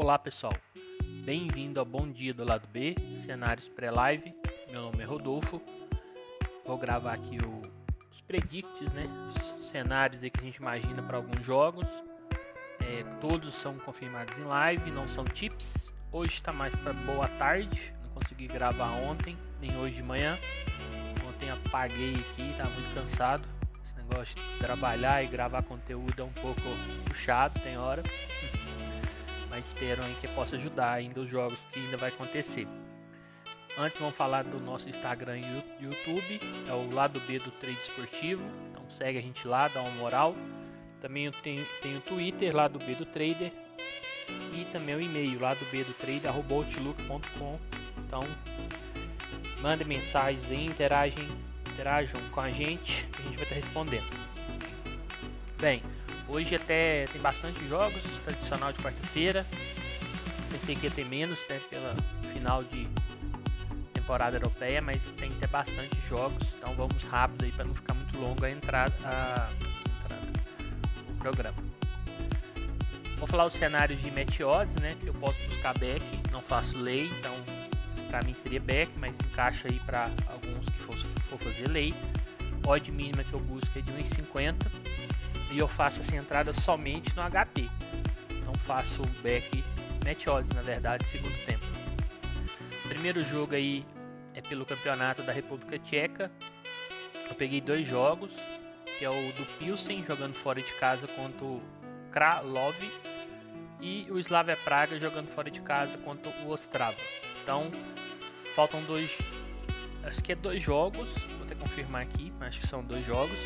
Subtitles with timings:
[0.00, 0.52] Olá pessoal,
[1.24, 2.94] bem-vindo ao Bom Dia do Lado B,
[3.26, 4.32] cenários pré-live.
[4.70, 5.60] Meu nome é Rodolfo.
[6.64, 7.60] Vou gravar aqui o,
[8.08, 9.02] os predicts, né?
[9.28, 11.88] Os cenários que a gente imagina para alguns jogos.
[12.78, 15.92] É, todos são confirmados em live, não são tips.
[16.12, 17.92] Hoje está mais para boa tarde.
[18.04, 20.38] Não consegui gravar ontem, nem hoje de manhã.
[21.28, 23.42] Ontem apaguei aqui, tá muito cansado.
[23.84, 26.62] Esse negócio de trabalhar e gravar conteúdo é um pouco
[27.04, 28.00] puxado, tem hora
[29.58, 32.68] mas espero aí que possa ajudar ainda os jogos que ainda vai acontecer.
[33.76, 38.42] Antes vamos falar do nosso Instagram e YouTube, é o lado B do Trade Esportivo,
[38.70, 40.36] então segue a gente lá, dá uma moral.
[41.00, 43.52] Também eu tenho, tenho o Twitter, lado B do Trader,
[44.52, 46.30] e também o e-mail, lado B do Trader.
[48.06, 48.22] Então
[49.60, 51.28] mandem mensagens aí, interagem,
[51.72, 54.28] interajam com a gente, a gente vai estar respondendo.
[55.60, 55.82] Bem,
[56.28, 59.46] Hoje até tem bastante jogos, tradicional de quarta-feira.
[60.50, 61.94] Pensei que ia ter menos, né, pela
[62.34, 62.86] final de
[63.94, 68.18] temporada europeia, mas tem até bastante jogos, então vamos rápido aí para não ficar muito
[68.18, 69.50] longo a entrada, a,
[70.04, 70.32] entrada
[71.18, 71.56] programa.
[73.18, 76.76] Vou falar os cenários de match odds, né, que eu posso buscar back, não faço
[76.78, 77.34] lei, então
[78.08, 80.96] para mim seria back, mas encaixa aí para alguns que for,
[81.28, 81.94] for fazer lei.
[82.66, 84.97] Odd mínima que eu busco é de 1,50
[85.50, 87.68] e eu faço essa entrada somente no HT.
[88.44, 89.64] Não faço back
[90.04, 91.64] match odds, na verdade, segundo tempo.
[92.84, 93.84] O primeiro jogo aí
[94.34, 96.30] é pelo campeonato da República Tcheca.
[97.28, 98.32] Eu peguei dois jogos,
[98.98, 101.62] que é o do Pilsen jogando fora de casa contra o
[102.10, 102.76] Kralov
[103.80, 106.96] e o Slavia Praga jogando fora de casa contra o Ostrava.
[107.42, 107.70] Então,
[108.54, 109.18] faltam dois,
[110.02, 113.38] acho que é dois jogos, vou até confirmar aqui, mas acho que são dois jogos.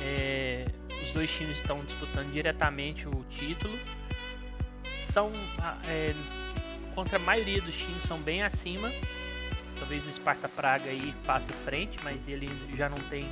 [0.00, 0.64] É,
[1.02, 3.78] os dois times estão disputando diretamente o título.
[5.12, 6.14] São ah, é,
[6.94, 8.90] contra a maioria dos times são bem acima.
[9.78, 13.28] Talvez o Sparta Praga aí faça frente, mas ele já não tem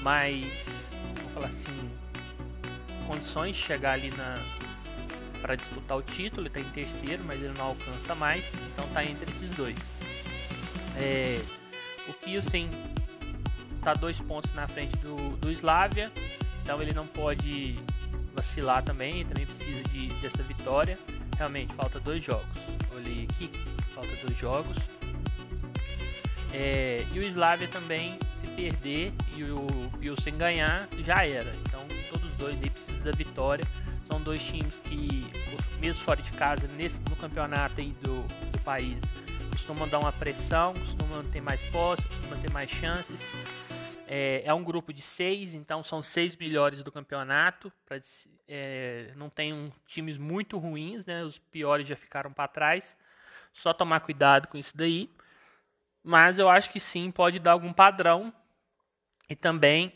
[0.00, 1.90] mais, vamos falar assim,
[3.06, 4.36] condições de chegar ali na
[5.40, 6.42] para disputar o título.
[6.42, 8.44] Ele está em terceiro, mas ele não alcança mais.
[8.72, 9.76] Então está entre esses dois.
[10.96, 11.40] É,
[12.08, 12.70] o Pilsen
[13.76, 16.12] está dois pontos na frente do, do Slavia.
[16.68, 17.80] Então ele não pode
[18.34, 20.98] vacilar também, também precisa de, dessa vitória.
[21.38, 22.44] Realmente, falta dois jogos.
[22.94, 23.50] Olhei aqui,
[23.94, 24.76] falta dois jogos.
[26.52, 29.66] É, e o Slavia também, se perder e o
[29.98, 31.50] Pilsen ganhar, já era.
[31.62, 31.80] Então
[32.10, 33.64] todos dois aí precisam da vitória.
[34.06, 35.26] São dois times que,
[35.80, 38.20] mesmo fora de casa, nesse, no campeonato aí do,
[38.52, 39.00] do país,
[39.52, 43.22] costumam dar uma pressão, costumam ter mais posse, costumam ter mais chances.
[44.10, 47.70] É, é, um grupo de seis, então são seis melhores do campeonato.
[47.84, 48.00] Pra,
[48.48, 51.22] é, não tem um, times muito ruins, né?
[51.22, 52.96] Os piores já ficaram para trás.
[53.52, 55.10] Só tomar cuidado com isso daí.
[56.02, 58.32] Mas eu acho que sim, pode dar algum padrão.
[59.28, 59.92] E também,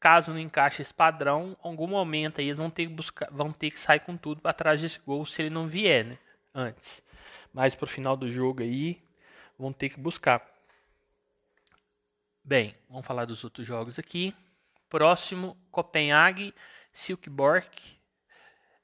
[0.00, 3.70] caso não encaixe esse padrão, algum momento aí eles vão ter que buscar, vão ter
[3.70, 6.18] que sair com tudo para trás desse gol se ele não vier, né?
[6.54, 7.02] Antes.
[7.52, 9.02] Mas pro final do jogo aí,
[9.58, 10.51] vão ter que buscar.
[12.44, 14.34] Bem, vamos falar dos outros jogos aqui.
[14.88, 16.52] Próximo, Copenhague,
[16.92, 17.68] Silkeborg,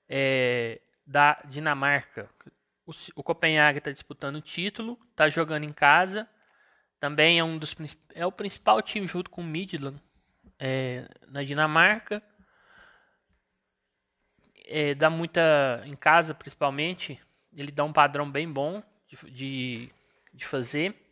[0.08, 2.30] é, da Dinamarca.
[2.86, 6.28] O, o Copenhague está disputando o título, está jogando em casa.
[7.00, 7.74] Também é um dos
[8.14, 10.00] é o principal time junto com o Midland
[10.56, 12.22] é, na Dinamarca.
[14.66, 17.20] É, dá muita em casa, principalmente.
[17.52, 19.90] Ele dá um padrão bem bom de, de,
[20.32, 21.07] de fazer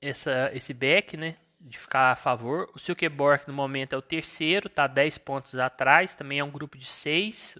[0.00, 1.36] essa, esse back, né?
[1.60, 2.70] De ficar a favor.
[2.74, 6.14] O Silkeborg no momento é o terceiro, tá 10 pontos atrás.
[6.14, 7.58] Também é um grupo de 6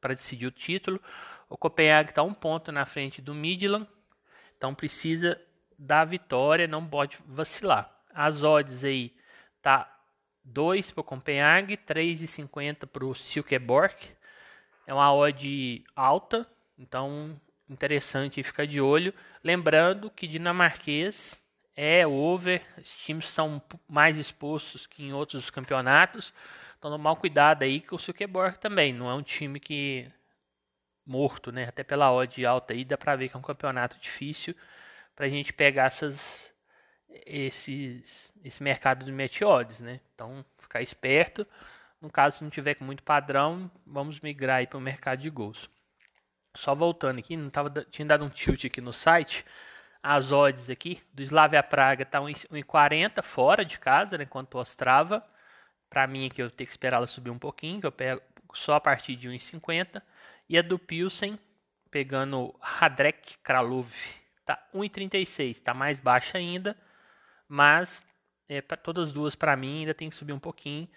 [0.00, 1.00] para decidir o título.
[1.48, 3.86] O Copenhague está um ponto na frente do Midland.
[4.56, 5.40] Então precisa
[5.78, 7.94] da vitória, não pode vacilar.
[8.12, 9.14] As odds aí
[9.62, 9.90] tá
[10.44, 13.94] 2 para o Copenhague, 3,50 para o Silkeborg.
[14.86, 16.46] É uma odd alta,
[16.78, 19.14] então interessante ficar de olho.
[19.42, 21.39] Lembrando que dinamarquês
[21.82, 26.30] é over, os times são mais expostos que em outros campeonatos.
[26.78, 28.92] Então, mal cuidado aí com o Silkeborg também.
[28.92, 30.06] Não é um time que
[31.06, 31.64] morto, né?
[31.64, 34.54] Até pela odd alta aí, dá pra ver que é um campeonato difícil
[35.16, 36.52] pra gente pegar essas,
[37.08, 40.00] esses, esse mercado de match odds, né?
[40.14, 41.46] Então, ficar esperto.
[41.98, 45.70] No caso, se não tiver com muito padrão, vamos migrar para o mercado de gols.
[46.54, 49.46] Só voltando aqui, não tava, tinha dado um tilt aqui no site
[50.02, 55.24] as odds aqui do Slavia Praga tá 1,40 fora de casa, né, enquanto o Ostrava.
[55.88, 58.22] Para mim aqui eu tenho que esperar ela subir um pouquinho, que eu pego,
[58.54, 60.02] só a partir de 1,50.
[60.48, 61.38] E a do Pilsen,
[61.90, 63.92] pegando Radrek Kralov,
[64.44, 66.76] tá 1,36, está mais baixa ainda,
[67.48, 68.02] mas
[68.48, 70.88] é, pra, todas as duas para mim ainda tem que subir um pouquinho.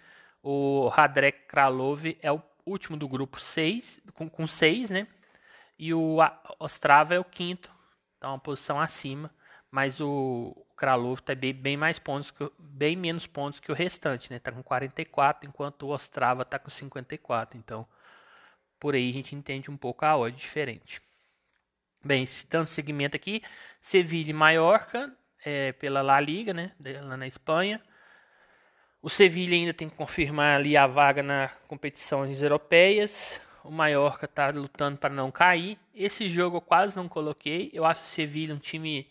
[0.42, 5.08] O Radrek Kralov é o último do grupo 6, com 6, né?
[5.78, 6.18] E o
[6.60, 7.72] Ostrava é o quinto,
[8.24, 9.30] então uma posição acima,
[9.70, 14.32] mas o Kralov está bem, bem, mais pontos, que, bem menos pontos que o restante,
[14.32, 14.40] né?
[14.40, 17.86] Tá com 44, enquanto o Ostrava está com 54, então
[18.80, 21.02] por aí a gente entende um pouco a odd diferente.
[22.02, 23.44] Bem, citando segmento aqui,
[23.82, 26.72] Sevilha e Mallorca, é, pela La Liga, né,
[27.02, 27.82] lá na Espanha.
[29.02, 33.42] O Sevilha ainda tem que confirmar ali a vaga na competições europeias.
[33.64, 35.78] O Mallorca está lutando para não cair.
[35.94, 37.70] Esse jogo eu quase não coloquei.
[37.74, 39.10] Eu acho o Sevilha um time,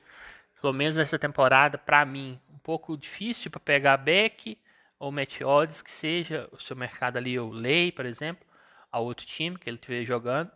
[0.61, 4.59] pelo menos nessa temporada, para mim, um pouco difícil para pegar Beck
[4.99, 8.47] ou Matt Odds, que seja o seu mercado ali, o Lei, por exemplo
[8.93, 10.51] a outro time que ele estiver jogando.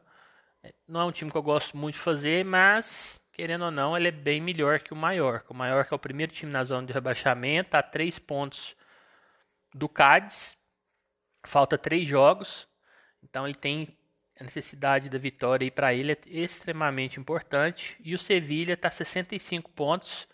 [0.63, 3.97] É, não é um time que eu gosto muito de fazer, mas querendo ou não,
[3.97, 5.53] ele é bem melhor que o Mallorca.
[5.53, 8.77] O Mallorca é o primeiro time na zona de rebaixamento, a três pontos
[9.75, 10.57] do Cádiz.
[11.47, 12.69] Falta três jogos,
[13.29, 13.97] então ele tem
[14.39, 17.97] a necessidade da vitória e para ele é extremamente importante.
[18.05, 20.29] E o Sevilha está 65 pontos,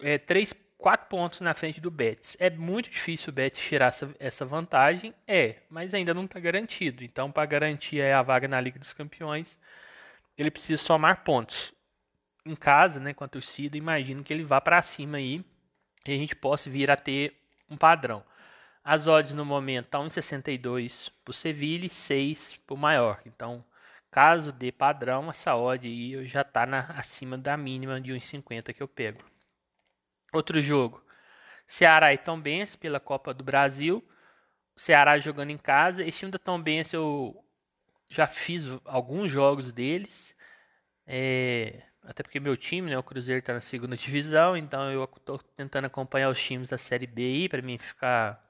[0.00, 2.36] é, três quatro pontos na frente do Betis.
[2.38, 7.04] É muito difícil o Betis tirar essa, essa vantagem, é, mas ainda não está garantido.
[7.04, 9.58] Então, para garantir a vaga na Liga dos Campeões,
[10.38, 11.74] ele precisa somar pontos.
[12.44, 15.44] Em casa, né, com a torcida, imagino que ele vá para cima aí
[16.06, 17.36] e a gente possa vir a ter
[17.68, 18.24] um padrão.
[18.88, 23.24] As odds no momento estão em 62 para o Sevilha e 6 para o Mallorca.
[23.26, 23.64] Então,
[24.12, 26.62] caso dê padrão, essa odd aí já está
[26.96, 29.24] acima da mínima de 1,50 que eu pego.
[30.32, 31.04] Outro jogo.
[31.66, 34.08] Ceará e Tombense pela Copa do Brasil.
[34.76, 36.04] Ceará jogando em casa.
[36.04, 37.44] Esse time da Tombense eu
[38.08, 40.32] já fiz alguns jogos deles.
[41.04, 45.38] É, até porque meu time, né, o Cruzeiro está na segunda divisão, então eu estou
[45.56, 48.45] tentando acompanhar os times da Série B para mim ficar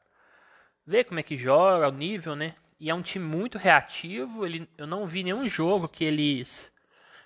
[0.86, 2.54] ver como é que joga, o nível, né?
[2.78, 4.46] E é um time muito reativo.
[4.46, 6.70] Ele, eu não vi nenhum jogo que eles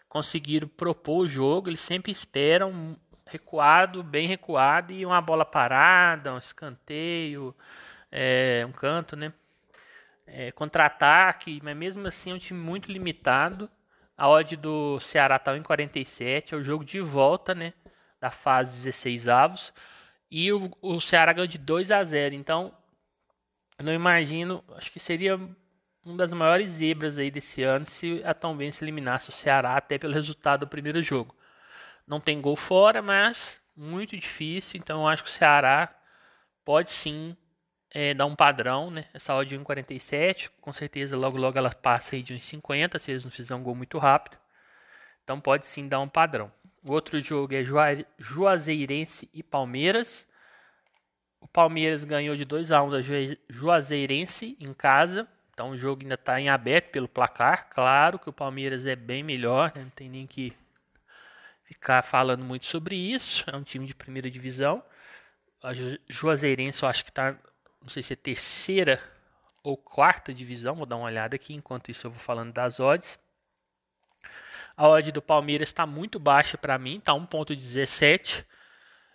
[0.08, 1.68] conseguiram propor o jogo.
[1.68, 2.96] Eles sempre esperam
[3.26, 7.54] recuado, bem recuado, e uma bola parada, um escanteio,
[8.10, 9.32] é, um canto, né?
[10.26, 13.70] É, Contra-ataque, mas mesmo assim é um time muito limitado.
[14.16, 17.72] A odd do Ceará está em 47, é o jogo de volta, né?
[18.20, 19.72] Da fase 16 avos.
[20.30, 22.34] E o, o Ceará ganhou de 2 a 0.
[22.34, 22.72] Então,
[23.80, 25.40] eu não imagino, acho que seria
[26.04, 29.96] uma das maiores zebras aí desse ano se a Tom se eliminasse o Ceará até
[29.96, 31.34] pelo resultado do primeiro jogo.
[32.06, 34.78] Não tem gol fora, mas muito difícil.
[34.78, 35.94] Então eu acho que o Ceará
[36.62, 37.34] pode sim
[37.90, 39.06] é, dar um padrão, né?
[39.14, 43.24] Essa odd de 1,47, com certeza logo logo ela passa aí de 1,50 se eles
[43.24, 44.36] não fizerem um gol muito rápido.
[45.24, 46.52] Então pode sim dar um padrão.
[46.84, 47.64] O outro jogo é
[48.18, 50.28] Juazeirense e Palmeiras.
[51.40, 52.98] O Palmeiras ganhou de 2 a 1 da
[53.48, 55.26] Juazeirense em casa.
[55.52, 57.68] Então o jogo ainda está em aberto pelo placar.
[57.70, 59.82] Claro que o Palmeiras é bem melhor, né?
[59.82, 60.52] não tem nem que
[61.64, 63.44] ficar falando muito sobre isso.
[63.50, 64.82] É um time de primeira divisão.
[65.62, 65.72] A
[66.08, 67.36] Juazeirense eu acho que está,
[67.80, 69.00] não sei se é terceira
[69.62, 70.74] ou quarta divisão.
[70.74, 71.54] Vou dar uma olhada aqui.
[71.54, 73.18] Enquanto isso eu vou falando das odds.
[74.76, 78.46] A odd do Palmeiras está muito baixa para mim, está 1.17.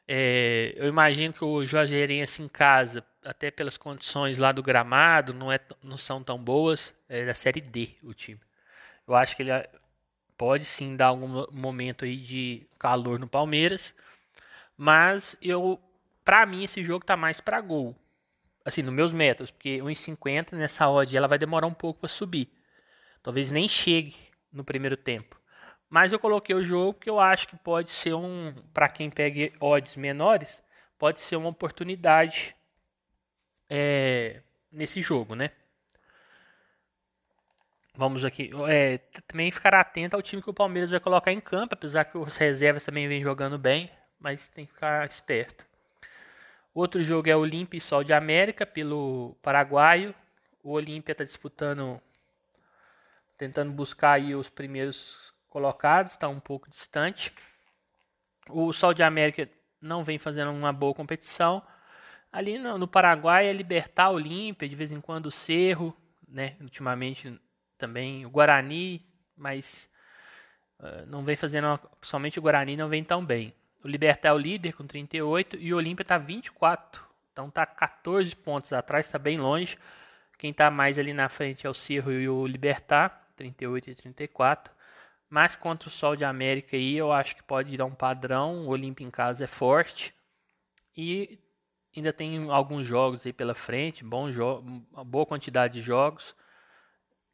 [0.07, 5.51] É, eu imagino que o Juazeirense em casa, até pelas condições lá do gramado, não,
[5.51, 6.93] é, não são tão boas.
[7.09, 8.39] É da Série D o time.
[9.07, 9.51] Eu acho que ele
[10.37, 13.93] pode sim dar algum momento aí de calor no Palmeiras,
[14.77, 15.79] mas eu,
[16.23, 17.95] para mim esse jogo tá mais para gol.
[18.65, 22.49] Assim, nos meus métodos, porque 1,50 nessa odd ela vai demorar um pouco para subir.
[23.21, 24.15] Talvez nem chegue
[24.51, 25.39] no primeiro tempo.
[25.89, 29.51] Mas eu coloquei o jogo que eu acho que pode ser um, para quem pega
[29.59, 30.63] odds menores,
[30.97, 32.55] pode ser uma oportunidade
[33.69, 35.51] é, nesse jogo, né?
[37.97, 38.51] Vamos aqui.
[38.67, 42.17] É, também ficar atento ao time que o Palmeiras vai colocar em campo, apesar que
[42.17, 43.89] os reservas também vem jogando bem,
[44.19, 45.65] mas tem que ficar esperto.
[46.73, 50.13] Outro jogo é Olímpia e Sol de América pelo Paraguaio.
[50.61, 52.01] O Olímpia está disputando,
[53.37, 57.33] tentando buscar aí os primeiros colocados, está um pouco distante.
[58.49, 61.63] O Sol de América não vem fazendo uma boa competição.
[62.29, 65.95] Ali no, no Paraguai é Libertar Olímpia, de vez em quando o Cerro,
[66.27, 66.57] né?
[66.59, 67.39] Ultimamente
[67.77, 69.01] também o Guarani,
[69.37, 69.89] mas
[70.77, 71.67] uh, não vem fazendo.
[71.67, 73.53] Uma, somente o Guarani não vem tão bem.
[73.81, 77.01] O Libertar é o líder com 38 e o Olímpia está 24.
[77.31, 79.77] Então está 14 pontos atrás, está bem longe.
[80.37, 84.74] Quem está mais ali na frente é o Cerro e o Libertar, 38 e 34.
[85.29, 88.65] Mas contra o Sol de América aí, eu acho que pode dar um padrão.
[88.65, 90.13] O Olímpia em casa é forte.
[90.95, 91.39] E
[91.95, 94.29] ainda tem alguns jogos aí pela frente, bom
[95.05, 96.35] boa quantidade de jogos.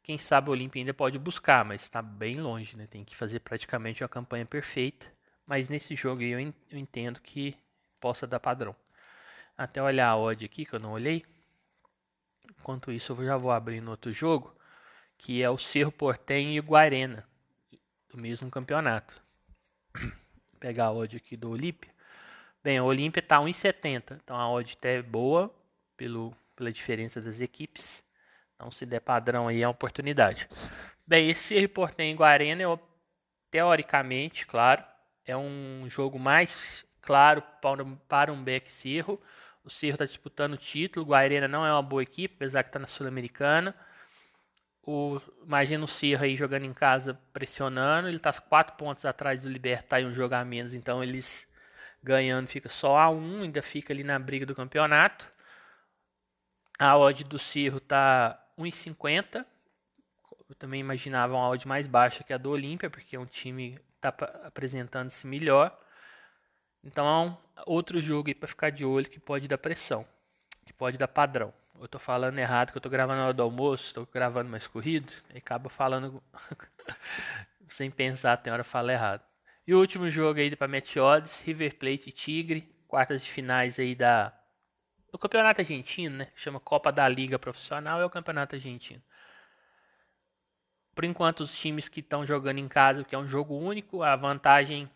[0.02, 2.86] Quem sabe o Olímpia ainda pode buscar, mas está bem longe, né?
[2.88, 5.06] Tem que fazer praticamente uma campanha perfeita.
[5.46, 7.56] Mas nesse jogo aí eu, eu entendo que
[8.00, 8.74] possa dar padrão.
[9.56, 11.24] Até olhar a odd aqui, que eu não olhei.
[12.58, 14.56] Enquanto isso, eu já vou abrir no outro jogo,
[15.16, 17.28] que é o Cerro Portenho e Guarena,
[18.12, 19.20] do mesmo campeonato.
[20.60, 21.90] Pegar a odd aqui do Olímpia.
[22.62, 25.52] Bem, o Olímpia está 1,70, então a odd até é boa
[25.96, 28.04] pelo, pela diferença das equipes.
[28.54, 30.48] Então, se der padrão aí, é uma oportunidade.
[31.04, 32.78] Bem, esse reporte em Guarena, eu,
[33.50, 34.84] teoricamente, claro,
[35.24, 39.20] é um jogo mais claro para, para um back Cerro.
[39.64, 41.04] O Cerro está disputando o título.
[41.04, 43.74] O Guarena não é uma boa equipe, apesar que está na Sul-Americana.
[44.84, 48.08] O, imagina o Cerro aí jogando em casa, pressionando.
[48.08, 50.74] Ele está quatro pontos atrás do Libertar e um jogo a menos.
[50.74, 51.46] Então eles
[52.02, 55.30] ganhando fica só a um, ainda fica ali na briga do campeonato.
[56.78, 59.46] A odd do Cerro está 1,50.
[60.48, 63.80] Eu também imaginava uma odd mais baixa que a do Olímpia, porque é um time
[64.08, 64.08] está
[64.44, 65.78] apresentando-se melhor.
[66.82, 70.04] Então, outro jogo aí para ficar de olho que pode dar pressão,
[70.66, 71.54] que pode dar padrão.
[71.78, 74.66] Eu estou falando errado, que eu estou gravando na hora do almoço, estou gravando mais
[74.66, 76.22] corridos, e acaba falando
[77.68, 79.22] sem pensar, tem hora fala errado.
[79.66, 83.78] E o último jogo aí para Match Odds, River Plate e Tigre, quartas de finais
[83.78, 84.32] aí da
[85.10, 86.28] do campeonato argentino, né?
[86.34, 89.02] Chama Copa da Liga Profissional, é o campeonato argentino.
[90.94, 94.16] Por enquanto, os times que estão jogando em casa, que é um jogo único, a
[94.16, 94.90] vantagem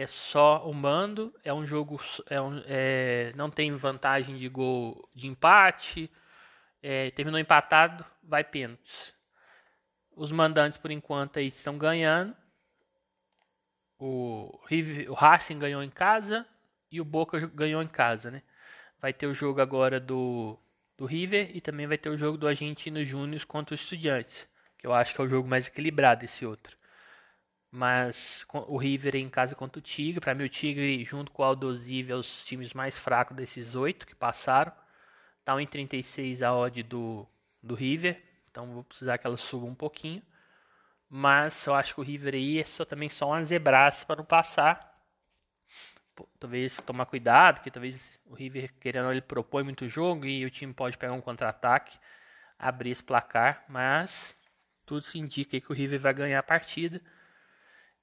[0.00, 2.00] é só o mando, é um jogo,
[2.30, 6.08] é um, é, não tem vantagem de gol de empate,
[6.80, 9.12] é, terminou empatado, vai pênaltis.
[10.14, 12.32] Os mandantes, por enquanto, aí estão ganhando.
[13.98, 14.56] O,
[15.08, 16.46] o Racing ganhou em casa
[16.92, 18.42] e o Boca ganhou em casa, né?
[19.00, 20.56] vai ter o jogo agora do,
[20.96, 24.86] do River e também vai ter o jogo do Argentino Júnior contra o Estudiantes, que
[24.86, 26.77] eu acho que é o jogo mais equilibrado esse outro.
[27.70, 30.20] Mas o River em casa contra o Tigre.
[30.20, 34.06] Para mim, o Tigre, junto com o Aldosive, é os times mais fracos desses oito
[34.06, 34.72] que passaram.
[35.44, 37.26] Tá em 36 a odd do,
[37.62, 38.22] do River.
[38.50, 40.22] Então vou precisar que ela suba um pouquinho.
[41.10, 44.24] Mas eu acho que o River aí é só, também só uma zebraça para não
[44.24, 44.88] passar
[46.38, 50.72] talvez tomar cuidado, que talvez o River, querendo ele propõe muito jogo e o time
[50.72, 51.98] pode pegar um contra-ataque,
[52.58, 54.36] abrir esse placar, mas
[54.84, 57.00] tudo se indica que o River vai ganhar a partida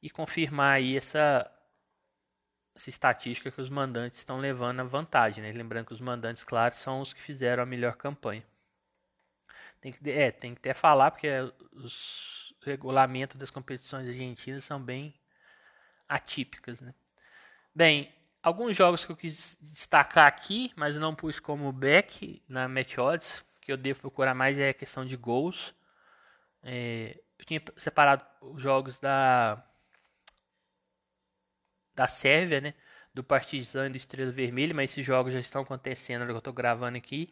[0.06, 1.52] e confirmar aí essa,
[2.76, 5.52] essa estatística que os mandantes estão levando a vantagem, né?
[5.52, 8.46] Lembrando que os mandantes, claro, são os que fizeram a melhor campanha.
[9.82, 11.28] Tem que, é, tem que até falar, porque
[11.72, 15.12] os regulamentos das competições argentinas são bem
[16.08, 16.94] atípicas, né?
[17.74, 22.96] Bem, alguns jogos que eu quis destacar aqui, mas não pus como back na Match
[23.00, 25.74] Odds, que eu devo procurar mais é a questão de gols.
[26.62, 29.66] É, eu tinha separado os jogos da
[31.96, 32.74] da Sérvia, né?
[33.14, 36.38] Do Partizan e do Estrela Vermelha, mas esses jogos já estão acontecendo na que eu
[36.38, 37.30] estou gravando aqui.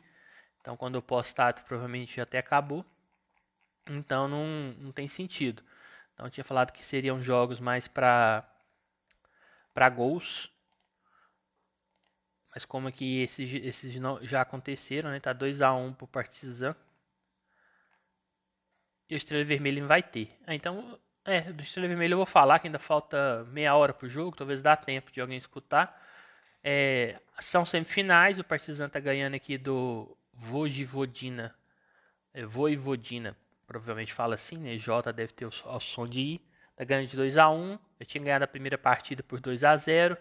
[0.62, 2.86] Então, quando eu postar, provavelmente já até acabou.
[3.89, 4.48] Então, não,
[4.79, 5.62] não tem sentido.
[6.13, 8.50] Então, eu tinha falado que seriam jogos mais para
[9.74, 10.50] para gols.
[12.53, 15.20] Mas como que esses, esses não, já aconteceram, né?
[15.20, 16.75] Tá 2 a 1 um pro Partizan.
[19.10, 20.39] E o Estrela Vermelha não vai ter.
[20.46, 24.07] Ah, então, é, do Estrela Vermelha eu vou falar que ainda falta meia hora pro
[24.09, 26.01] jogo, talvez dá tempo de alguém escutar.
[26.63, 31.55] É, são semifinais, o Partizan tá ganhando aqui do Vojivodina.
[32.33, 32.41] É,
[33.67, 34.77] provavelmente fala assim, né?
[34.77, 36.41] J deve ter o, o som de I.
[36.75, 39.77] Tá ganhando de 2 a 1 Eu tinha ganhado a primeira partida por 2 a
[39.77, 40.17] 0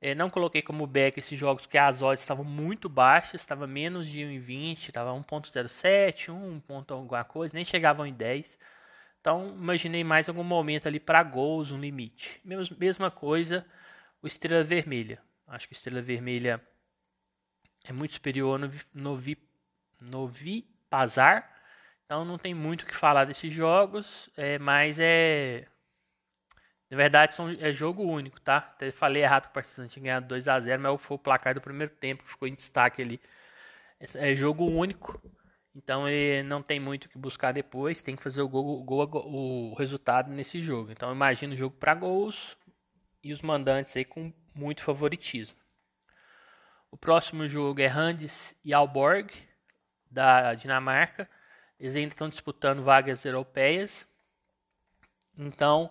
[0.00, 4.08] é, Não coloquei como back esses jogos que as odds estavam muito baixas, estava menos
[4.08, 8.58] de 1,20, estava 1.07, 1 ponto alguma coisa, nem chegavam em 10.
[9.24, 12.42] Então, imaginei mais algum momento ali para gols, um limite.
[12.44, 13.64] Mesma coisa,
[14.20, 15.18] o Estrela Vermelha.
[15.48, 16.60] Acho que o Estrela Vermelha
[17.86, 19.38] é muito superior no, no, Vi,
[19.98, 21.50] no Vipazar.
[22.04, 25.68] Então não tem muito o que falar desses jogos, é, mas é
[26.90, 28.58] na verdade, são, é jogo único, tá?
[28.58, 31.54] Até falei errado que o Partizan tinha ganhado 2 a 0 mas foi o placar
[31.54, 33.18] do primeiro tempo que ficou em destaque ali.
[34.16, 35.18] É jogo único,
[35.74, 39.08] então ele não tem muito o que buscar depois, tem que fazer o, gol, gol,
[39.26, 40.92] o resultado nesse jogo.
[40.92, 42.56] Então imagina o jogo para gols
[43.22, 45.56] e os mandantes aí com muito favoritismo.
[46.90, 49.32] O próximo jogo é Randes e Alborg,
[50.08, 51.28] da Dinamarca.
[51.78, 54.06] Eles ainda estão disputando vagas europeias.
[55.36, 55.90] Então,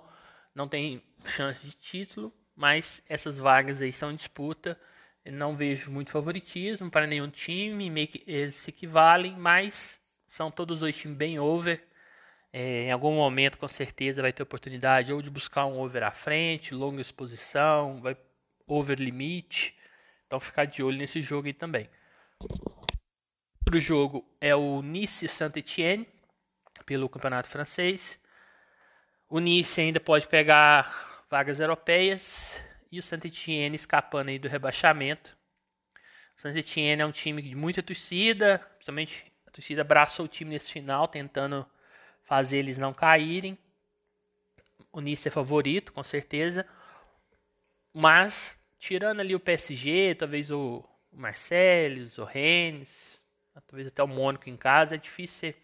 [0.56, 4.80] não tem chance de título, mas essas vagas aí são em disputa.
[5.26, 10.82] Não vejo muito favoritismo para nenhum time, meio que eles se equivalem, mas são todos
[10.82, 11.82] dois times bem over.
[12.52, 16.12] É, em algum momento, com certeza, vai ter oportunidade ou de buscar um over à
[16.12, 18.18] frente, longa exposição, vai
[18.68, 19.76] over limite.
[20.28, 21.90] Então, ficar de olho nesse jogo aí também.
[23.66, 26.08] Outro jogo é o Nice Saint-Etienne,
[26.86, 28.20] pelo Campeonato Francês.
[29.30, 32.62] O Nice ainda pode pegar vagas europeias
[32.94, 35.36] e o Saint-Etienne escapando aí do rebaixamento.
[36.38, 40.72] O Saint-Etienne é um time de muita torcida, principalmente a torcida abraçou o time nesse
[40.72, 41.66] final, tentando
[42.22, 43.58] fazer eles não caírem.
[44.92, 46.68] O Nice é favorito, com certeza.
[47.92, 53.20] Mas, tirando ali o PSG, talvez o Marcelo, o Rennes,
[53.68, 55.56] talvez até o Mônaco em casa, é difícil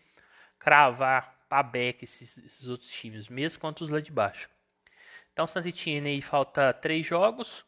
[0.57, 1.37] cravar
[1.71, 4.49] Beck esses, esses, outros times, mesmo contra os lá de baixo.
[5.39, 7.65] Então, o Santitine aí falta três jogos.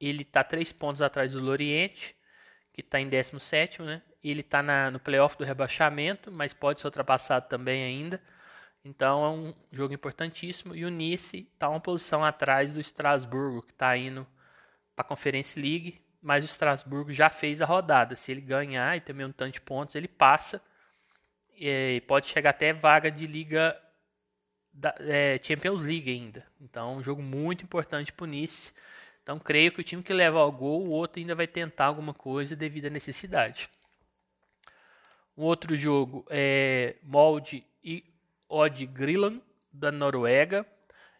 [0.00, 2.16] Ele está três pontos atrás do Loriente,
[2.72, 4.02] que está em 17, né?
[4.20, 8.20] Ele está no playoff do rebaixamento, mas pode ser ultrapassado também ainda.
[8.84, 10.74] Então é um jogo importantíssimo.
[10.74, 14.26] E o Nice está uma posição atrás do Strasburgo, que está indo
[14.96, 16.04] para a Conference League.
[16.20, 18.16] Mas o Strasburgo já fez a rodada.
[18.16, 20.60] Se ele ganhar e ter mesmo tanto de pontos, ele passa
[21.54, 23.80] e pode chegar até vaga de liga
[24.72, 26.46] da é, Champions League ainda.
[26.60, 28.72] Então, um jogo muito importante para o Nice.
[29.22, 32.14] Então, creio que o time que leva ao gol, o outro ainda vai tentar alguma
[32.14, 33.68] coisa devido à necessidade.
[35.36, 38.04] Um outro jogo é Molde e
[38.48, 39.40] Odd Grilland,
[39.72, 40.66] da Noruega.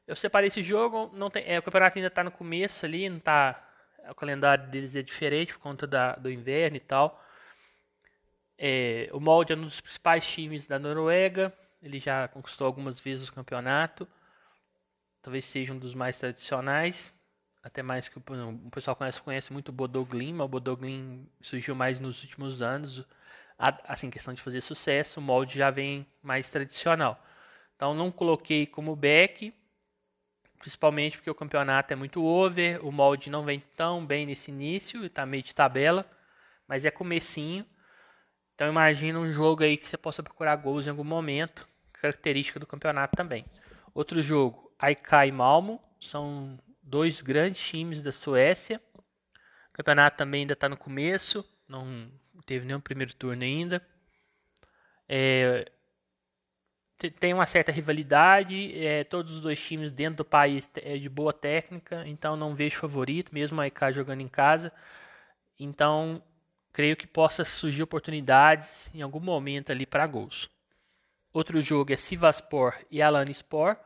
[0.06, 3.20] Eu separei esse jogo, não tem, é, o campeonato ainda está no começo ali, não
[3.20, 3.64] tá,
[4.08, 7.24] o calendário deles é diferente por conta da, do inverno e tal.
[8.58, 11.52] É, o Molde é um dos principais times da Noruega.
[11.82, 14.06] Ele já conquistou algumas vezes o campeonato.
[15.22, 17.12] Talvez seja um dos mais tradicionais.
[17.62, 22.00] Até mais que o, pessoal conhece, conhece muito o Bodoglin, mas o Bodoglin surgiu mais
[22.00, 23.04] nos últimos anos.
[23.58, 27.22] Assim, questão de fazer sucesso, o molde já vem mais tradicional.
[27.76, 29.54] Então não coloquei como back,
[30.58, 35.04] principalmente porque o campeonato é muito over, o molde não vem tão bem nesse início,
[35.04, 36.10] está meio de tabela,
[36.66, 37.66] mas é comecinho.
[38.54, 41.68] Então imagina um jogo aí que você possa procurar gols em algum momento,
[42.00, 43.44] característica do campeonato também.
[43.94, 48.80] Outro jogo, Aikai e Malmo, são dois grandes times da Suécia.
[49.68, 52.10] O campeonato também ainda está no começo, não
[52.46, 53.84] teve nenhum primeiro turno ainda.
[55.08, 55.70] É,
[57.08, 61.32] tem uma certa rivalidade, é, todos os dois times dentro do país é de boa
[61.32, 64.72] técnica, então não vejo favorito, mesmo a jogando em casa.
[65.58, 66.22] Então
[66.72, 70.48] creio que possa surgir oportunidades em algum momento ali para gols.
[71.32, 73.76] Outro jogo é Sivaspor e Alanyaspor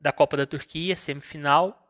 [0.00, 1.82] da Copa da Turquia, semifinal.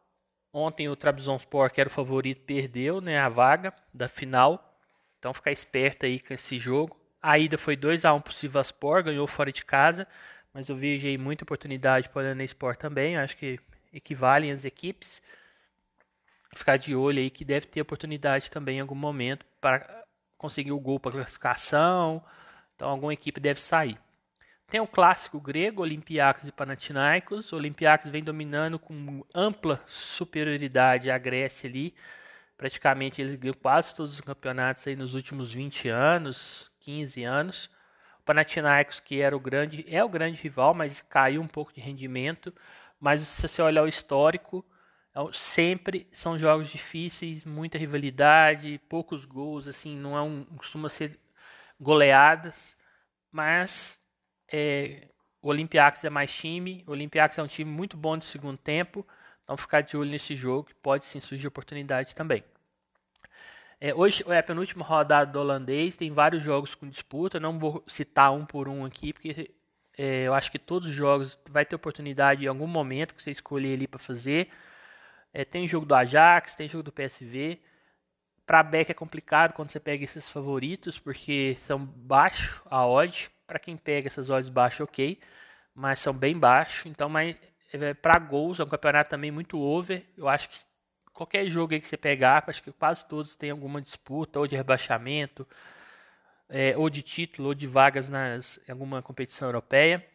[0.53, 4.79] Ontem o Trabzonspor, que era o favorito, perdeu né, a vaga da final.
[5.19, 6.99] Então ficar esperto aí com esse jogo.
[7.21, 10.07] A ida foi 2 a 1 para o Sivaspor, ganhou fora de casa,
[10.53, 13.17] mas eu vejo aí muita oportunidade para o Alanyaspor também.
[13.17, 13.61] Acho que
[13.93, 15.23] equivalem as equipes
[16.57, 20.05] ficar de olho aí que deve ter oportunidade também em algum momento para
[20.39, 22.25] conseguir o gol para classificação.
[22.75, 23.99] Então alguma equipe deve sair.
[24.69, 27.53] Tem o clássico grego, Olympiacos e Panathinaikos.
[27.53, 31.95] O Olympiacos vem dominando com ampla superioridade a Grécia ali.
[32.57, 37.67] Praticamente ele ganhou quase todos os campeonatos aí nos últimos 20 anos, 15 anos.
[38.21, 41.81] O Panathinaikos, que era o grande, é o grande rival, mas caiu um pouco de
[41.81, 42.53] rendimento.
[42.99, 44.65] Mas se você olhar o histórico,
[45.11, 51.21] então, sempre são jogos difíceis, muita rivalidade, poucos gols, assim, não é um, costuma ser
[51.81, 52.77] goleadas,
[53.31, 54.01] mas
[54.53, 55.09] é,
[55.43, 59.07] o Olympiacos é mais time, o Olympiacos é um time muito bom de segundo tempo,
[59.45, 62.45] então ficar de olho nesse jogo, que pode sim surgir oportunidade também.
[63.81, 67.85] É, hoje é a penúltima rodada do holandês, tem vários jogos com disputa, não vou
[67.87, 69.55] citar um por um aqui, porque
[69.99, 73.31] é, eu acho que todos os jogos vai ter oportunidade em algum momento que você
[73.31, 74.51] escolher ali para fazer.
[75.33, 77.61] É, tem jogo do Ajax, tem jogo do PSV.
[78.47, 83.29] Para Beck é complicado quando você pega esses favoritos, porque são baixos a odd.
[83.45, 85.21] Para quem pega essas odds baixas, ok,
[85.75, 86.87] mas são bem baixos.
[86.87, 87.37] Então, mas
[87.73, 90.07] é, para gols é um campeonato também muito over.
[90.17, 90.59] Eu acho que
[91.13, 95.47] qualquer jogo que você pegar, acho que quase todos têm alguma disputa, ou de rebaixamento,
[96.49, 100.07] é, ou de título, ou de vagas nas, em alguma competição europeia.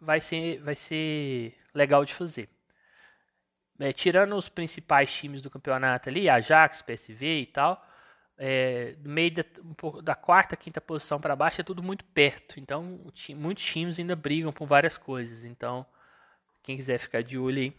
[0.00, 2.48] Vai ser, vai ser legal de fazer.
[3.80, 7.82] É, tirando os principais times do campeonato ali, Ajax, PSV e tal,
[8.36, 12.60] é, meio da, um pouco, da quarta, quinta posição para baixo é tudo muito perto.
[12.60, 13.00] Então,
[13.36, 15.46] muitos times ainda brigam por várias coisas.
[15.46, 15.86] Então,
[16.62, 17.76] quem quiser ficar de olho aí.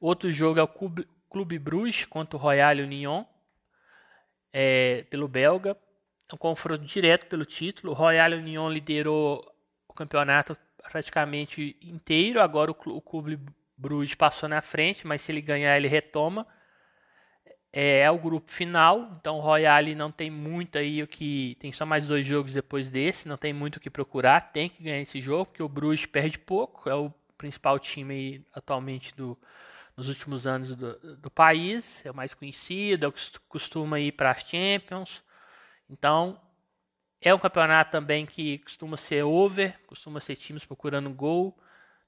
[0.00, 3.24] Outro jogo é o Clube, Clube Bruges contra o Royal Union,
[4.52, 5.76] é, pelo belga.
[6.28, 7.92] É um confronto direto pelo título.
[7.92, 9.52] O Royal Union liderou
[9.88, 10.56] o campeonato
[10.90, 12.40] praticamente inteiro.
[12.40, 13.38] Agora o, o Clube
[13.80, 16.46] Bruges passou na frente, mas se ele ganhar, ele retoma
[17.72, 21.56] é, é, o grupo final, então o Royale não tem muito aí o que.
[21.60, 24.82] Tem só mais dois jogos depois desse, não tem muito o que procurar, tem que
[24.82, 29.38] ganhar esse jogo, porque o Bruges perde pouco, é o principal time aí, atualmente do,
[29.96, 34.12] nos últimos anos do, do país, é o mais conhecido, é o que costuma ir
[34.12, 35.22] para as Champions.
[35.88, 36.40] Então,
[37.20, 41.56] é um campeonato também que costuma ser over, costuma ser times procurando gol.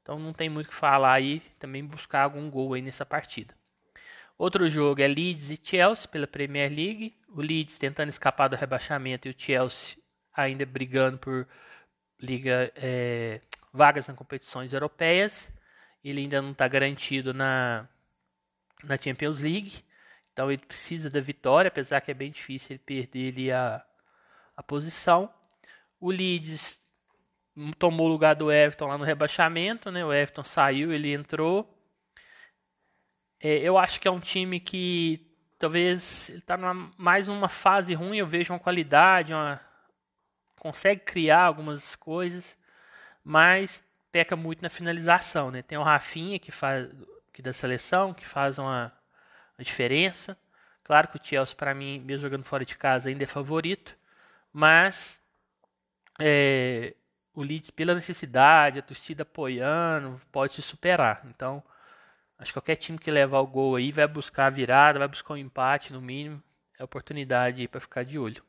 [0.03, 3.55] Então não tem muito o que falar aí, também buscar algum gol aí nessa partida.
[4.37, 7.15] Outro jogo é Leeds e Chelsea pela Premier League.
[7.29, 9.97] O Leeds tentando escapar do rebaixamento e o Chelsea
[10.35, 11.47] ainda brigando por
[12.19, 13.41] liga é,
[13.73, 15.53] vagas nas competições europeias.
[16.03, 17.89] Ele ainda não está garantido na,
[18.83, 19.85] na Champions League.
[20.33, 23.85] Então ele precisa da vitória, apesar que é bem difícil ele perder ali a,
[24.57, 25.33] a posição.
[26.01, 26.82] O Leeds
[27.79, 30.05] tomou o lugar do Everton lá no rebaixamento, né?
[30.05, 31.69] O Everton saiu, ele entrou.
[33.41, 35.27] É, eu acho que é um time que
[35.59, 36.57] talvez ele está
[36.97, 38.19] mais uma fase ruim.
[38.19, 39.61] Eu vejo uma qualidade, uma,
[40.59, 42.57] consegue criar algumas coisas,
[43.25, 45.51] mas peca muito na finalização.
[45.51, 45.63] Né?
[45.63, 46.89] Tem o Rafinha que faz
[47.33, 48.93] que da seleção que faz uma,
[49.59, 50.37] uma diferença.
[50.85, 53.97] Claro que o Chelsea para mim, mesmo jogando fora de casa, ainda é favorito,
[54.53, 55.21] mas
[56.21, 56.95] é,
[57.35, 61.23] o Leeds pela necessidade, a torcida apoiando, pode se superar.
[61.27, 61.63] Então
[62.43, 65.35] Acho que qualquer time que levar o gol aí vai buscar a virada, vai buscar
[65.35, 66.43] um empate no mínimo.
[66.77, 68.43] É oportunidade para ficar de olho.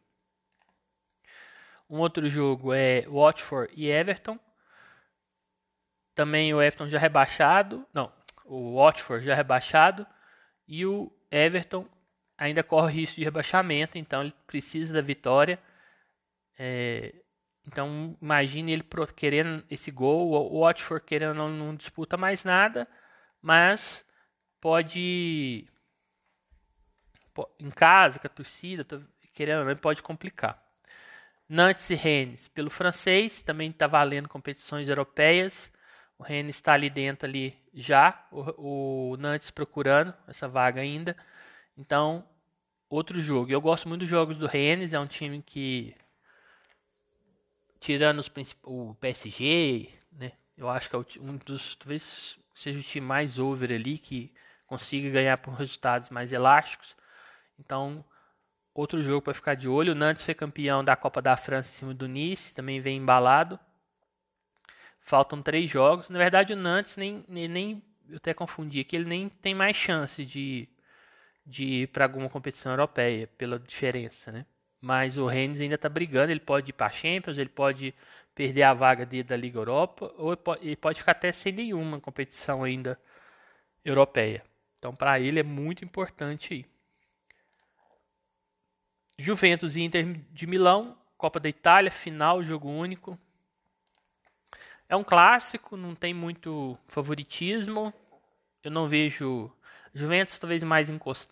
[1.88, 4.40] Um outro jogo é Watford e Everton.
[6.16, 7.86] Também o Everton já rebaixado.
[7.94, 8.12] Não,
[8.46, 10.08] o Watford já rebaixado.
[10.68, 11.88] E o Everton
[12.36, 13.96] ainda corre risco de rebaixamento.
[13.96, 15.60] Então ele precisa da vitória.
[16.58, 17.14] É,
[17.68, 20.32] então imagine ele querendo esse gol.
[20.52, 22.88] O Watford querendo não, não disputa mais nada
[23.44, 24.06] mas
[24.62, 25.68] pode
[27.60, 28.88] em casa, com a torcida,
[29.34, 30.64] querendo não, pode complicar.
[31.50, 35.70] Nantes e Rennes, pelo francês, também está valendo competições europeias.
[36.18, 41.18] O Rennes está ali dentro ali já, o, o Nantes procurando essa vaga ainda.
[41.78, 42.26] Então,
[42.90, 43.52] outro jogo.
[43.52, 45.96] Eu gosto muito dos jogos do Rennes, é um time que
[47.84, 48.32] tirando os,
[48.64, 50.32] o PSG, né?
[50.58, 54.32] Eu acho que é um dos talvez seja o time mais over ali, que
[54.66, 56.96] consiga ganhar por resultados mais elásticos.
[57.60, 58.04] Então,
[58.74, 59.92] outro jogo para ficar de olho.
[59.92, 63.60] O Nantes foi campeão da Copa da França em cima do Nice, também vem embalado.
[65.02, 66.10] Faltam três jogos.
[66.10, 70.24] Na verdade, o Nantes nem, nem eu até confundi aqui, ele nem tem mais chance
[70.24, 70.70] de,
[71.46, 74.46] de ir para alguma competição europeia, pela diferença, né?
[74.86, 77.96] Mas o Rennes ainda está brigando, ele pode ir para a Champions, ele pode
[78.36, 82.66] perder a vaga dele da Liga Europa, ou ele pode ficar até sem nenhuma competição
[82.66, 83.00] ainda
[83.86, 84.44] europeia.
[84.78, 86.66] Então, para ele é muito importante aí.
[89.18, 93.18] Juventus e Inter de Milão, Copa da Itália, final, jogo único.
[94.90, 97.94] É um clássico, não tem muito favoritismo.
[98.62, 99.50] Eu não vejo
[99.94, 100.90] Juventus talvez mais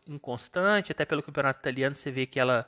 [0.08, 2.66] inconstante, até pelo campeonato italiano você vê que ela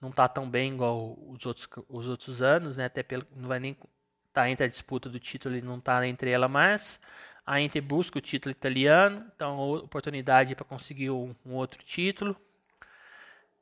[0.00, 2.86] não está tão bem igual os outros, os outros anos, né?
[2.86, 3.88] Até pelo, não vai nem estar
[4.32, 7.00] tá entre a disputa do título e não está entre ela mais.
[7.44, 12.36] A Inter busca o título italiano, então oportunidade para conseguir um, um, outro título.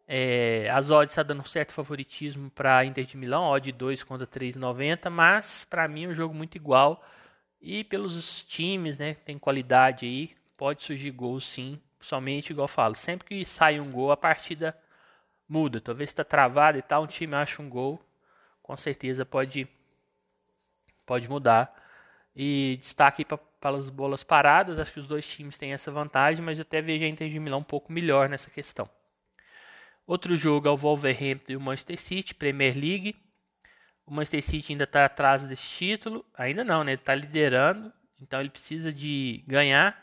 [0.08, 4.04] É, as odds está dando um certo favoritismo para a Inter de Milão, odd 2
[4.04, 7.04] contra 3,90, mas para mim é um jogo muito igual.
[7.60, 12.94] E pelos times, né, tem qualidade aí, pode surgir gol sim, somente igual eu falo,
[12.94, 14.76] sempre que sai um gol a partida
[15.48, 15.80] muda.
[15.80, 18.00] Talvez está travado e tal, um time acha um gol,
[18.62, 19.68] com certeza pode
[21.04, 21.74] pode mudar.
[22.34, 26.60] E destaque para as bolas paradas, acho que os dois times têm essa vantagem, mas
[26.60, 28.88] até vejo a Inter de Milão um pouco melhor nessa questão.
[30.06, 33.16] Outro jogo é o Wolverhampton e o Manchester City, Premier League.
[34.06, 36.92] O Manchester City ainda está atrás desse título, ainda não, né?
[36.92, 40.00] Ele está liderando, então ele precisa de ganhar.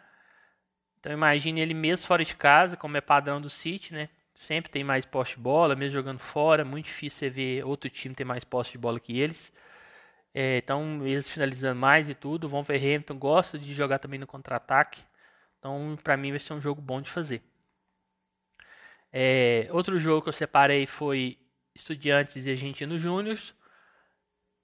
[1.00, 4.10] Então imagine ele mesmo fora de casa, como é padrão do City, né?
[4.44, 8.14] Sempre tem mais posse de bola, mesmo jogando fora, muito difícil você ver outro time
[8.16, 9.52] ter mais posse de bola que eles.
[10.34, 12.46] É, então, eles finalizando mais e tudo.
[12.46, 15.02] O Wolverhampton gosta de jogar também no contra-ataque.
[15.60, 17.42] Então, para mim, vai ser um jogo bom de fazer.
[19.12, 21.38] É, outro jogo que eu separei foi
[21.76, 23.38] Estudiantes e Argentino Júnior.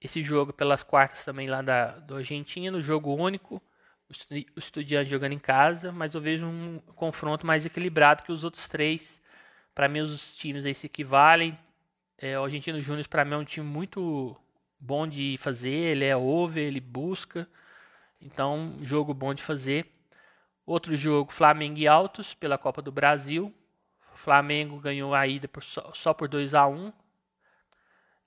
[0.01, 3.61] Esse jogo pelas quartas também lá da, do Argentino, jogo único.
[4.55, 8.67] O Estudiante jogando em casa, mas eu vejo um confronto mais equilibrado que os outros
[8.67, 9.21] três.
[9.79, 11.57] Para mim, os times aí se equivalem.
[12.17, 14.35] É, o Argentino Júnior, para mim, é um time muito
[14.77, 15.69] bom de fazer.
[15.69, 17.47] Ele é over, ele busca.
[18.19, 19.89] Então, jogo bom de fazer.
[20.65, 23.55] Outro jogo, Flamengo e Altos pela Copa do Brasil.
[24.15, 26.91] Flamengo ganhou a ida por só, só, por 2 a 1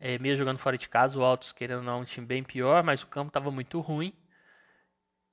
[0.01, 3.03] é, Mesmo jogando fora de casa, o Altos, querendo não, um time bem pior, mas
[3.03, 4.15] o campo estava muito ruim.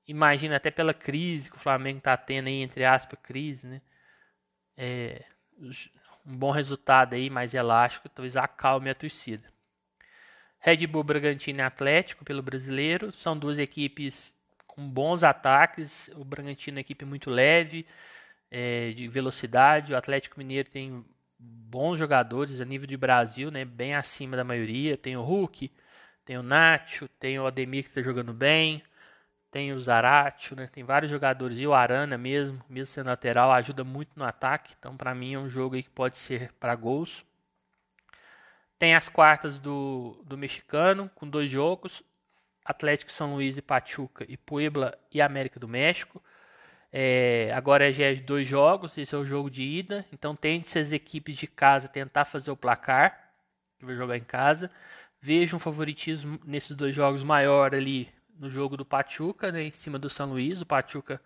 [0.05, 3.82] Imagina até pela crise que o Flamengo está tendo aí, entre aspas, crise, né?
[4.75, 5.23] É,
[6.25, 9.47] um bom resultado aí, mais elástico, talvez acalme a torcida.
[10.60, 13.12] Red Bull Bragantino e Atlético pelo brasileiro.
[13.12, 14.34] São duas equipes
[14.67, 16.10] com bons ataques.
[16.15, 17.86] O Bragantino é uma equipe muito leve,
[18.51, 19.93] é, de velocidade.
[19.93, 21.05] O Atlético Mineiro tem
[21.38, 24.97] bons jogadores a nível de Brasil, né, bem acima da maioria.
[24.97, 25.71] Tem o Hulk,
[26.25, 28.84] tem o Nacho, tem o Ademir que está jogando bem,
[29.51, 31.57] tem o Zaratio, né, tem vários jogadores.
[31.57, 34.75] E o Arana mesmo, mesmo sendo lateral, ajuda muito no ataque.
[34.77, 37.25] Então, para mim, é um jogo que pode ser para gols.
[38.77, 42.03] Tem as quartas do, do mexicano, com dois jogos.
[42.63, 46.23] Atlético São Luís e Pachuca e Puebla e América do México.
[46.91, 50.05] É, agora já é dois jogos, esse é o jogo de ida.
[50.13, 53.31] Então tente as equipes de casa tentar fazer o placar,
[53.79, 54.69] que vai jogar em casa.
[55.19, 58.07] Veja um favoritismo nesses dois jogos maior ali
[58.39, 60.62] no jogo do Pachuca, né, em cima do São Luís.
[60.62, 61.21] O Pachuca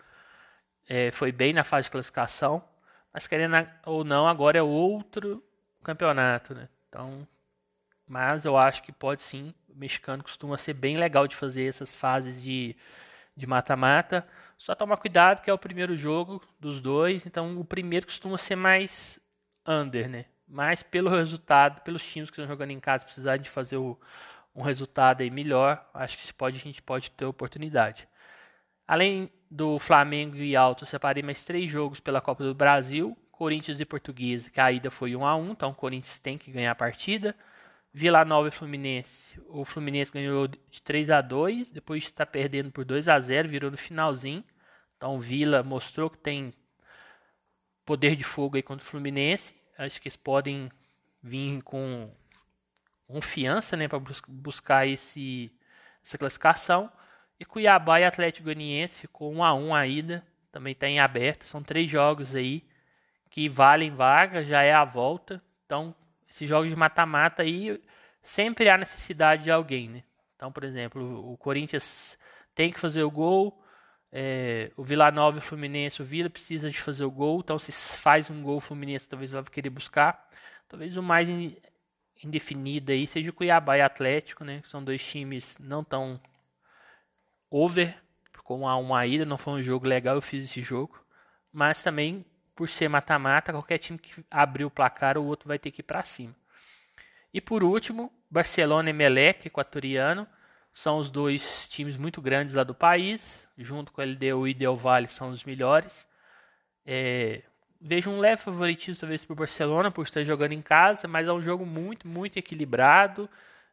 [0.89, 2.63] é, foi bem na fase de classificação,
[3.13, 5.43] mas querendo ou não, agora é outro
[5.84, 6.67] campeonato, né?
[6.89, 7.28] Então
[8.08, 9.54] mas eu acho que pode sim.
[9.69, 12.76] O mexicano costuma ser bem legal de fazer essas fases de
[13.36, 14.28] de mata-mata.
[14.58, 18.56] Só tomar cuidado que é o primeiro jogo dos dois, então o primeiro costuma ser
[18.56, 19.19] mais
[19.67, 20.26] under, né?
[20.47, 23.99] Mas pelo resultado, pelos times que estão jogando em casa precisar de fazer o,
[24.56, 28.08] um resultado aí melhor, acho que pode, a gente pode ter oportunidade.
[28.88, 33.18] Além do Flamengo e Alto, separei mais três jogos pela Copa do Brasil.
[33.32, 36.52] Corinthians e Portuguesa, que a ida foi 1 a 1 então o Corinthians tem que
[36.52, 37.36] ganhar a partida.
[37.92, 39.39] Vila Nova e Fluminense.
[39.48, 43.72] O Fluminense ganhou de 3 a 2 depois está perdendo por 2 a 0 virou
[43.72, 44.44] no finalzinho.
[44.98, 46.54] Então o Vila mostrou que tem
[47.86, 49.56] poder de fogo aí contra o Fluminense.
[49.78, 50.72] Acho que eles podem
[51.22, 52.10] vir com
[53.08, 55.52] confiança né, para buscar esse,
[56.04, 56.92] essa classificação.
[57.39, 61.46] E Cuiabá e Atlético Goianiense ficou 1 a 1 a ida, também está em aberto.
[61.46, 62.63] São três jogos aí
[63.30, 65.42] que valem vaga, já é a volta.
[65.66, 65.96] Então
[66.30, 67.82] esses jogos de mata-mata aí
[68.22, 70.04] sempre há necessidade de alguém, né?
[70.36, 72.18] Então, por exemplo, o Corinthians
[72.56, 73.63] tem que fazer o gol,
[74.12, 77.58] é, o Vila Nova e o Fluminense, o Vila precisa de fazer o gol, então
[77.58, 80.28] se faz um gol o Fluminense talvez vai querer buscar.
[80.68, 81.28] Talvez o mais
[82.27, 84.62] indefinido aí seja Cuiabá e Atlético, né?
[84.62, 86.19] Que são dois times não tão
[87.49, 87.95] over,
[88.43, 90.99] com a uma ida, não foi um jogo legal, eu fiz esse jogo,
[91.51, 95.71] mas também por ser mata-mata, qualquer time que abrir o placar, o outro vai ter
[95.71, 96.36] que ir para cima.
[97.33, 100.27] E por último, Barcelona e Melec, equatoriano,
[100.73, 104.75] são os dois times muito grandes lá do país, junto com o LDU e Del
[104.75, 106.07] Valle são os melhores.
[106.86, 107.41] É,
[107.84, 111.34] vejo um leve favoritismo talvez para o Barcelona por estar jogando em casa, mas é
[111.34, 113.30] um jogo muito, muito equilibrado.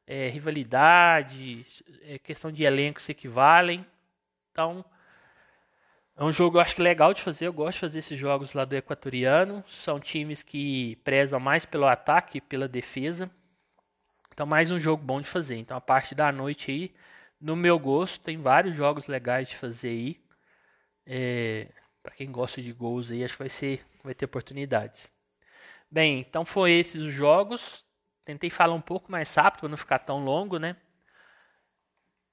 [0.07, 1.65] É, rivalidade,
[2.03, 3.87] é, questão de elenco se equivalem.
[4.51, 4.85] Então,
[6.17, 7.47] é um jogo eu acho que legal de fazer.
[7.47, 9.63] Eu gosto de fazer esses jogos lá do equatoriano.
[9.69, 13.31] São times que prezam mais pelo ataque e pela defesa.
[14.33, 15.57] Então, mais um jogo bom de fazer.
[15.57, 16.95] Então, a parte da noite aí,
[17.41, 20.21] no meu gosto, tem vários jogos legais de fazer aí.
[21.07, 21.69] É,
[22.03, 25.11] para quem gosta de gols aí, acho que vai ser, vai ter oportunidades.
[25.91, 27.85] Bem, então foi esses os jogos.
[28.25, 30.77] Tentei falar um pouco mais rápido para não ficar tão longo, né?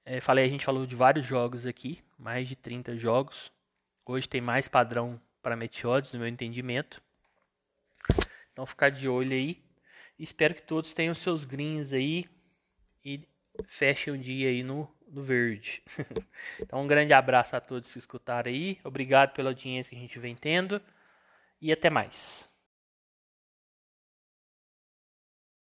[0.06, 3.52] É, falei, a gente falou de vários jogos aqui, mais de 30 jogos.
[4.06, 7.02] Hoje tem mais padrão para meteodes, no meu entendimento.
[8.54, 9.62] Então ficar de olho aí.
[10.18, 12.26] Espero que todos tenham seus greens aí
[13.04, 13.28] e
[13.66, 15.84] fechem o dia aí no, no verde.
[16.60, 18.80] então um grande abraço a todos que escutaram aí.
[18.84, 20.82] Obrigado pela audiência que a gente vem tendo
[21.62, 22.47] e até mais.